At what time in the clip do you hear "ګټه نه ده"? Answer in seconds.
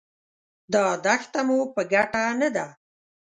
1.93-2.65